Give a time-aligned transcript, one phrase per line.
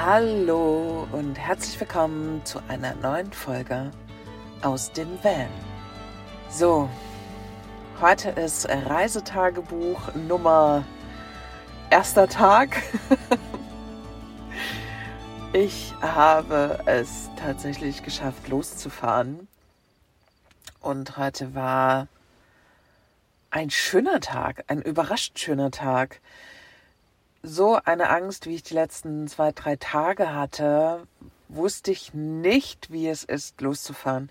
[0.00, 3.90] Hallo und herzlich willkommen zu einer neuen Folge
[4.62, 5.48] aus dem Van.
[6.48, 6.88] So,
[8.00, 10.84] heute ist Reisetagebuch Nummer
[11.90, 12.80] erster Tag.
[15.52, 19.48] ich habe es tatsächlich geschafft, loszufahren.
[20.78, 22.06] Und heute war
[23.50, 26.20] ein schöner Tag, ein überrascht schöner Tag
[27.42, 31.06] so eine Angst, wie ich die letzten zwei, drei Tage hatte,
[31.48, 34.30] wusste ich nicht, wie es ist, loszufahren.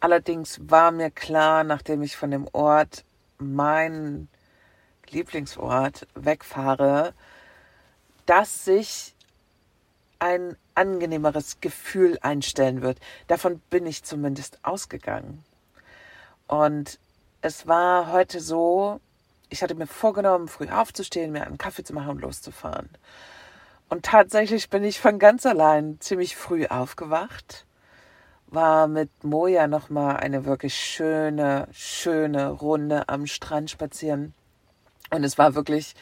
[0.00, 3.04] Allerdings war mir klar, nachdem ich von dem Ort,
[3.38, 4.28] mein
[5.08, 7.14] Lieblingsort, wegfahre,
[8.26, 9.14] dass sich
[10.18, 12.98] ein angenehmeres Gefühl einstellen wird.
[13.26, 15.44] Davon bin ich zumindest ausgegangen.
[16.46, 16.98] Und
[17.40, 19.00] es war heute so,
[19.50, 22.88] ich hatte mir vorgenommen, früh aufzustehen, mir einen Kaffee zu machen und loszufahren.
[23.88, 27.64] Und tatsächlich bin ich von ganz allein ziemlich früh aufgewacht,
[28.46, 34.34] war mit Moja nochmal eine wirklich schöne, schöne Runde am Strand spazieren.
[35.10, 35.94] Und es war wirklich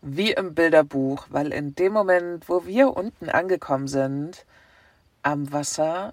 [0.00, 4.44] wie im Bilderbuch, weil in dem Moment, wo wir unten angekommen sind,
[5.22, 6.12] am Wasser,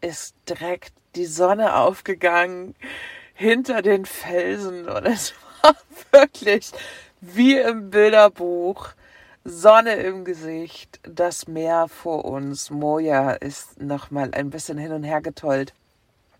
[0.00, 2.74] ist direkt die Sonne aufgegangen
[3.34, 5.34] hinter den Felsen und es
[6.12, 6.72] wirklich
[7.20, 8.88] wie im Bilderbuch.
[9.46, 12.70] Sonne im Gesicht, das Meer vor uns.
[12.70, 15.74] Moja ist nochmal ein bisschen hin und her getollt.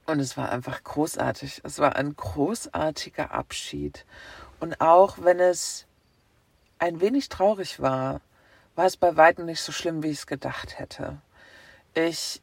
[0.07, 1.61] Und es war einfach großartig.
[1.65, 4.07] Es war ein großartiger Abschied.
[4.59, 5.87] Und auch wenn es
[6.79, 8.23] ein wenig traurig war,
[8.75, 11.19] war es bei weitem nicht so schlimm, wie ich es gedacht hätte.
[11.93, 12.41] Ich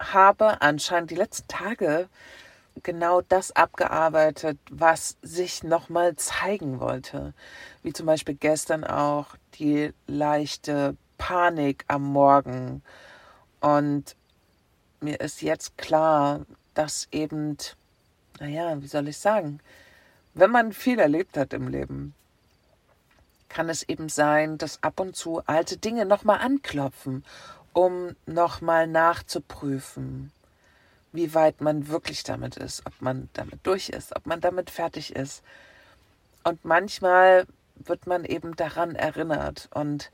[0.00, 2.08] habe anscheinend die letzten Tage
[2.82, 7.34] genau das abgearbeitet, was sich nochmal zeigen wollte.
[7.82, 12.82] Wie zum Beispiel gestern auch die leichte Panik am Morgen.
[13.60, 14.16] Und
[15.00, 17.56] mir ist jetzt klar, dass eben,
[18.40, 19.60] naja, wie soll ich sagen,
[20.34, 22.14] wenn man viel erlebt hat im Leben,
[23.48, 27.24] kann es eben sein, dass ab und zu alte Dinge nochmal anklopfen,
[27.72, 30.32] um nochmal nachzuprüfen
[31.16, 35.14] wie weit man wirklich damit ist, ob man damit durch ist, ob man damit fertig
[35.14, 35.42] ist.
[36.44, 39.68] Und manchmal wird man eben daran erinnert.
[39.74, 40.10] Und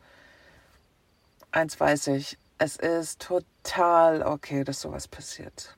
[1.51, 5.77] eins weiß ich, es ist total okay, dass sowas passiert.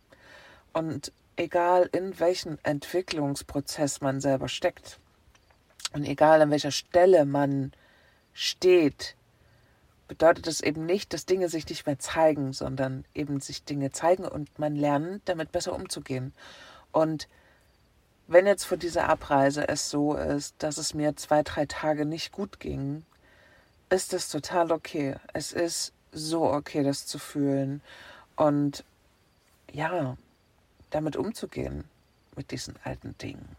[0.73, 4.99] Und egal in welchem Entwicklungsprozess man selber steckt
[5.93, 7.73] und egal an welcher Stelle man
[8.33, 9.17] steht,
[10.09, 14.25] bedeutet es eben nicht, dass Dinge sich nicht mehr zeigen, sondern eben sich Dinge zeigen
[14.25, 16.33] und man lernt, damit besser umzugehen.
[16.93, 17.29] Und
[18.27, 22.33] wenn jetzt vor dieser Abreise es so ist, dass es mir zwei, drei Tage nicht
[22.33, 23.05] gut ging,
[23.91, 25.17] ist es total okay.
[25.33, 27.83] Es ist so okay, das zu fühlen
[28.37, 28.85] und
[29.73, 30.17] ja,
[30.91, 31.85] damit umzugehen
[32.37, 33.57] mit diesen alten Dingen.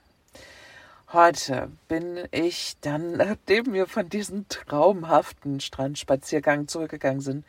[1.14, 7.46] Heute bin ich dann, nachdem wir von diesem traumhaften Strandspaziergang zurückgegangen sind,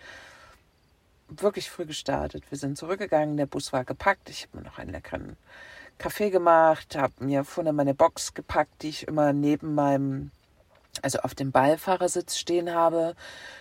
[1.29, 2.45] wirklich früh gestartet.
[2.51, 4.29] Wir sind zurückgegangen, der Bus war gepackt.
[4.29, 5.37] Ich habe mir noch einen leckeren
[5.97, 10.33] Kaffee gemacht, habe mir vorne meine Box gepackt, die ich immer neben meinem,
[11.01, 13.17] also auf dem Beifahrersitz stehen habe.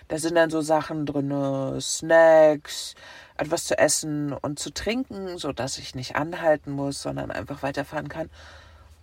[0.10, 2.96] Da sind dann so Sachen drin, Snacks,
[3.38, 8.10] etwas zu essen und zu trinken, so dass ich nicht anhalten muss, sondern einfach weiterfahren
[8.10, 8.30] kann.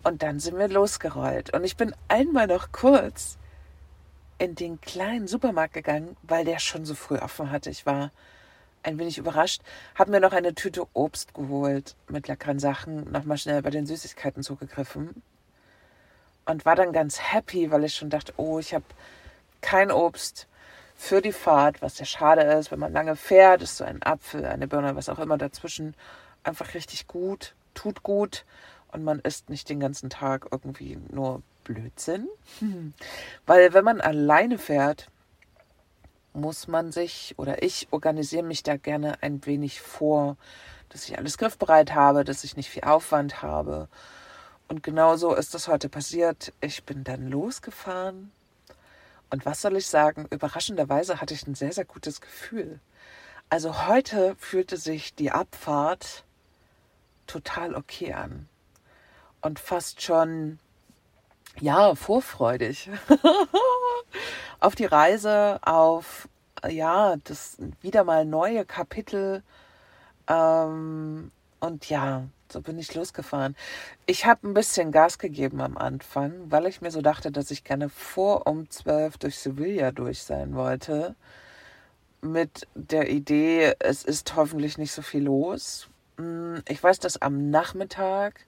[0.05, 1.55] Und dann sind wir losgerollt.
[1.55, 3.39] Und ich bin einmal noch kurz
[4.39, 7.71] in den kleinen Supermarkt gegangen, weil der schon so früh offen hatte.
[7.71, 8.11] Ich war
[8.83, 9.63] ein wenig überrascht,
[9.95, 14.43] habe mir noch eine Tüte Obst geholt mit leckeren Sachen, nochmal schnell bei den Süßigkeiten
[14.43, 15.23] zugegriffen
[16.47, 18.85] und war dann ganz happy, weil ich schon dachte, oh, ich habe
[19.61, 20.49] kein Obst
[20.97, 24.45] für die Fahrt, was ja schade ist, wenn man lange fährt, ist so ein Apfel,
[24.45, 25.95] eine Birne, was auch immer dazwischen
[26.43, 28.45] einfach richtig gut, tut gut
[28.93, 32.29] und man isst nicht den ganzen Tag irgendwie nur Blödsinn.
[32.61, 32.93] Hm.
[33.47, 35.09] Weil wenn man alleine fährt,
[36.35, 40.37] muss man sich oder ich organisiere mich da gerne ein wenig vor,
[40.91, 43.89] dass ich alles griffbereit habe, dass ich nicht viel Aufwand habe.
[44.69, 46.53] Und genau so ist das heute passiert.
[46.61, 48.31] Ich bin dann losgefahren.
[49.31, 50.27] Und was soll ich sagen?
[50.31, 52.81] Überraschenderweise hatte ich ein sehr, sehr gutes Gefühl.
[53.49, 56.25] Also heute fühlte sich die Abfahrt
[57.27, 58.49] total okay an
[59.43, 60.59] und fast schon,
[61.61, 62.91] ja, vorfreudig
[64.61, 66.29] auf die Reise, auf,
[66.69, 69.43] ja, das wieder mal neue Kapitel.
[70.29, 71.31] Ähm,
[71.61, 73.57] und ja, so bin ich losgefahren.
[74.07, 77.65] Ich habe ein bisschen Gas gegeben am Anfang, weil ich mir so dachte, dass ich
[77.65, 81.17] gerne vor um zwölf durch Sevilla durch sein wollte.
[82.23, 85.89] mit der Idee, es ist hoffentlich nicht so viel los.
[86.19, 88.47] Hm, ich weiß, dass am Nachmittag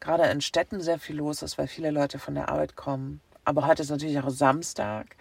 [0.00, 3.20] gerade in Städten sehr viel los ist, weil viele Leute von der Arbeit kommen.
[3.44, 5.16] Aber heute ist natürlich auch Samstag.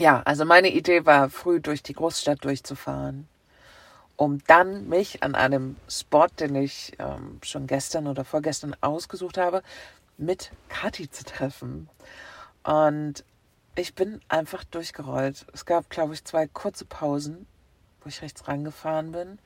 [0.00, 3.28] Ja, also meine Idee war, früh durch die Großstadt durchzufahren,
[4.16, 9.62] um dann mich an einem Spot, den ich ähm, schon gestern oder vorgestern ausgesucht habe,
[10.18, 11.88] mit Kathi zu treffen.
[12.64, 13.24] Und
[13.74, 15.46] ich bin einfach durchgerollt.
[15.52, 17.46] Es gab, glaube ich, zwei kurze Pausen,
[18.00, 19.38] wo ich rechts rangefahren bin.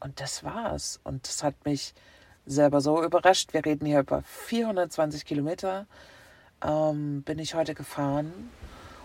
[0.00, 1.00] Und das war's.
[1.04, 1.94] Und das hat mich
[2.46, 3.52] selber so überrascht.
[3.52, 5.86] Wir reden hier über 420 Kilometer.
[6.62, 8.50] Ähm, bin ich heute gefahren.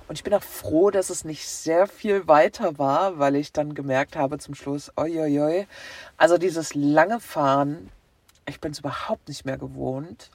[0.08, 3.76] Und ich bin auch froh, dass es nicht sehr viel weiter war, weil ich dann
[3.76, 5.68] gemerkt habe zum Schluss, oi.
[6.18, 7.92] Also dieses lange Fahren,
[8.48, 10.32] ich bin es überhaupt nicht mehr gewohnt.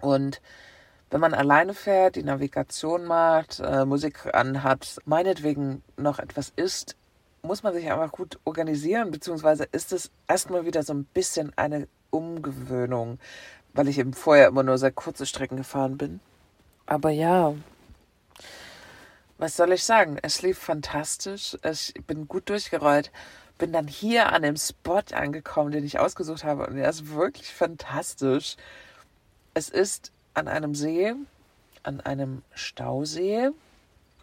[0.00, 0.40] Und
[1.10, 6.96] wenn man alleine fährt, die Navigation macht, äh, Musik anhat, meinetwegen noch etwas isst,
[7.42, 11.88] muss man sich einfach gut organisieren, beziehungsweise ist es erstmal wieder so ein bisschen eine
[12.16, 13.18] Umgewöhnung,
[13.74, 16.20] weil ich eben vorher immer nur sehr kurze Strecken gefahren bin.
[16.86, 17.54] Aber ja,
[19.38, 20.18] was soll ich sagen?
[20.22, 21.58] Es lief fantastisch.
[21.62, 23.10] Ich bin gut durchgerollt.
[23.58, 26.66] Bin dann hier an dem Spot angekommen, den ich ausgesucht habe.
[26.66, 28.56] Und er ist wirklich fantastisch.
[29.54, 31.14] Es ist an einem See,
[31.82, 33.50] an einem Stausee.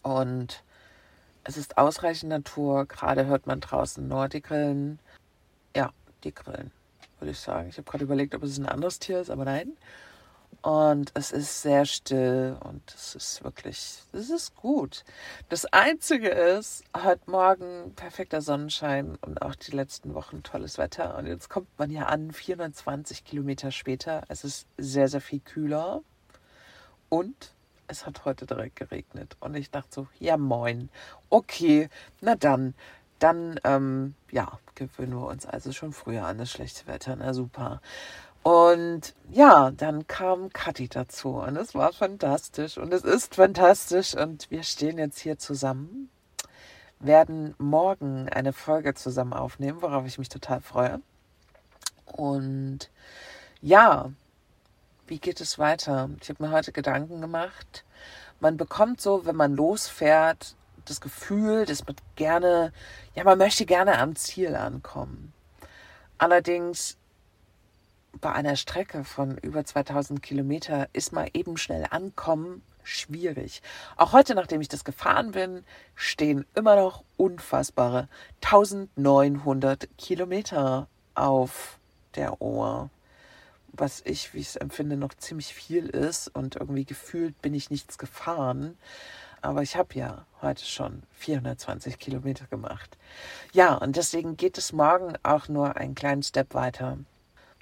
[0.02, 0.64] Und
[1.44, 2.86] es ist ausreichend Natur.
[2.86, 5.00] Gerade hört man draußen nur die Grillen.
[5.76, 5.92] Ja,
[6.24, 6.72] die Grillen,
[7.24, 7.70] würde ich sagen.
[7.70, 9.78] Ich habe gerade überlegt, ob es ein anderes Tier ist, aber nein.
[10.62, 15.04] Und es ist sehr still und es ist wirklich, es ist gut.
[15.50, 21.18] Das Einzige ist, heute Morgen perfekter Sonnenschein und auch die letzten Wochen tolles Wetter.
[21.18, 24.24] Und jetzt kommt man ja an, 420 Kilometer später.
[24.28, 26.02] Es ist sehr, sehr viel kühler.
[27.08, 27.54] Und
[27.88, 29.38] es hat heute direkt geregnet.
[29.40, 30.90] Und ich dachte so, ja moin,
[31.30, 31.90] okay,
[32.22, 32.74] na dann,
[33.24, 37.16] dann, ähm, ja, gewöhnen wir uns also schon früher an das schlechte Wetter.
[37.16, 37.82] Na super.
[38.44, 44.52] Und ja, dann kam Kathi dazu und es war fantastisch und es ist fantastisch und
[44.52, 46.10] wir stehen jetzt hier zusammen,
[47.00, 51.00] werden morgen eine Folge zusammen aufnehmen, worauf ich mich total freue.
[52.06, 52.90] Und
[53.62, 54.12] ja,
[55.08, 56.10] wie geht es weiter?
[56.22, 57.86] Ich habe mir heute Gedanken gemacht.
[58.42, 62.72] Man bekommt so, wenn man losfährt, das Gefühl, dass man gerne,
[63.16, 65.34] ja, man möchte gerne am Ziel ankommen.
[66.18, 66.98] Allerdings
[68.22, 73.62] bei einer Strecke von über 2000 Kilometer ist mal eben schnell ankommen schwierig.
[73.96, 75.64] Auch heute, nachdem ich das gefahren bin,
[75.96, 78.08] stehen immer noch unfassbare
[78.44, 81.80] 1900 Kilometer auf
[82.16, 82.90] der Ohr.
[83.72, 87.72] Was ich, wie ich es empfinde, noch ziemlich viel ist und irgendwie gefühlt bin ich
[87.72, 88.78] nichts gefahren.
[89.44, 92.98] Aber ich habe ja heute schon 420 Kilometer gemacht.
[93.52, 96.98] Ja, und deswegen geht es morgen auch nur einen kleinen Step weiter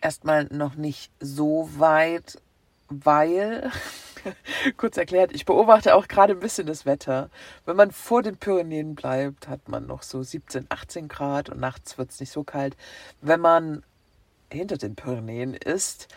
[0.01, 2.41] erstmal noch nicht so weit,
[2.89, 3.71] weil,
[4.77, 7.29] kurz erklärt, ich beobachte auch gerade ein bisschen das Wetter.
[7.65, 11.97] Wenn man vor den Pyrenäen bleibt, hat man noch so 17, 18 Grad und nachts
[11.97, 12.75] wird es nicht so kalt.
[13.21, 13.83] Wenn man
[14.51, 16.09] hinter den Pyrenäen ist,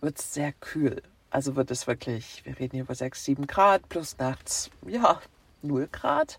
[0.00, 1.02] wird es sehr kühl.
[1.32, 5.18] Also wird es wirklich, wir reden hier über 6, 7 Grad plus nachts, ja,
[5.62, 6.38] 0 Grad.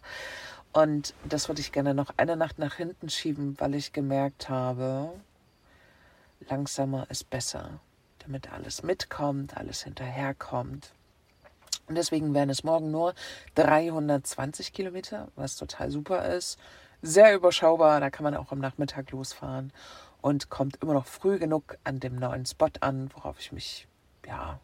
[0.72, 5.12] Und das würde ich gerne noch eine Nacht nach hinten schieben, weil ich gemerkt habe,
[6.48, 7.80] langsamer ist besser,
[8.20, 10.94] damit alles mitkommt, alles hinterherkommt.
[11.88, 13.16] Und deswegen werden es morgen nur
[13.56, 16.60] 320 Kilometer, was total super ist.
[17.02, 19.74] Sehr überschaubar, da kann man auch am Nachmittag losfahren
[20.22, 23.88] und kommt immer noch früh genug an dem neuen Spot an, worauf ich mich,
[24.28, 24.60] ja,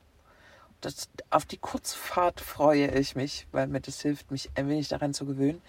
[0.82, 5.14] das, auf die Kurzfahrt freue ich mich, weil mir das hilft, mich ein wenig daran
[5.14, 5.62] zu gewöhnen.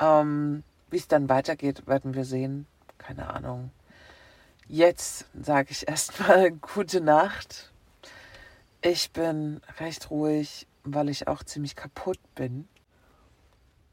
[0.00, 2.66] Ähm, Wie es dann weitergeht, werden wir sehen.
[2.98, 3.70] Keine Ahnung.
[4.66, 7.72] Jetzt sage ich erstmal gute Nacht.
[8.80, 12.68] Ich bin recht ruhig, weil ich auch ziemlich kaputt bin.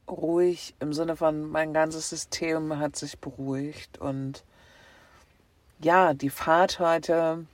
[0.09, 4.43] Ruhig im Sinne von, mein ganzes System hat sich beruhigt und
[5.79, 7.45] ja, die Fahrt heute,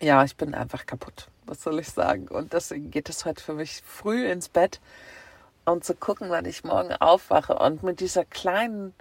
[0.00, 1.28] ja, ich bin einfach kaputt.
[1.50, 2.28] Was soll ich sagen?
[2.28, 4.80] Und deswegen geht es heute für mich früh ins Bett,
[5.64, 7.58] um zu gucken, wann ich morgen aufwache.
[7.58, 8.94] Und mit dieser kleinen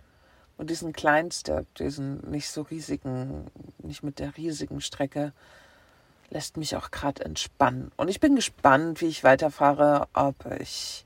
[0.58, 5.32] und diesen Kleinstep, diesen nicht so riesigen, nicht mit der riesigen Strecke,
[6.32, 7.92] lässt mich auch gerade entspannen.
[7.98, 11.06] Und ich bin gespannt, wie ich weiterfahre, ob ich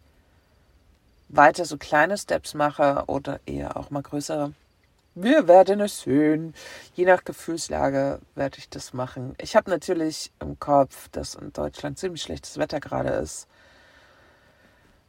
[1.28, 4.54] weiter so kleine Steps mache oder eher auch mal größere.
[5.16, 6.56] Wir werden es sehen.
[6.96, 9.36] Je nach Gefühlslage werde ich das machen.
[9.40, 13.48] Ich habe natürlich im Kopf, dass in Deutschland ziemlich schlechtes Wetter gerade ist.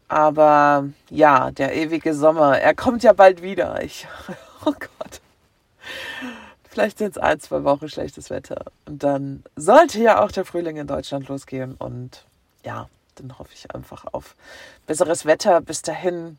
[0.08, 3.82] Aber ja, der ewige Sommer, er kommt ja bald wieder.
[3.82, 4.06] Ich,
[4.66, 5.20] oh Gott.
[6.68, 8.66] Vielleicht sind es ein, zwei Wochen schlechtes Wetter.
[8.84, 11.76] Und dann sollte ja auch der Frühling in Deutschland losgehen.
[11.76, 12.26] Und
[12.62, 14.36] ja, dann hoffe ich einfach auf
[14.86, 15.62] besseres Wetter.
[15.62, 16.36] Bis dahin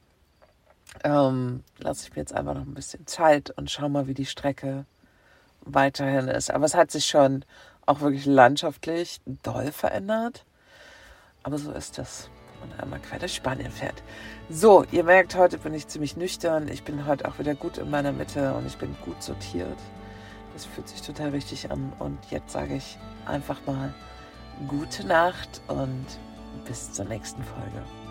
[1.04, 4.26] ähm, lasse ich mir jetzt einfach noch ein bisschen Zeit und schau mal, wie die
[4.26, 4.86] Strecke
[5.62, 6.52] weiterhin ist.
[6.52, 7.44] Aber es hat sich schon
[7.86, 10.46] auch wirklich landschaftlich doll verändert.
[11.44, 12.30] Aber so ist das,
[12.62, 14.02] wenn man einmal quer durch Spanien fährt.
[14.50, 16.68] So, ihr merkt, heute bin ich ziemlich nüchtern.
[16.68, 19.78] Ich bin heute auch wieder gut in meiner Mitte und ich bin gut sortiert.
[20.54, 21.94] Das fühlt sich total richtig an.
[22.00, 23.94] Und jetzt sage ich einfach mal
[24.68, 26.06] gute Nacht und
[26.66, 28.05] bis zur nächsten Folge.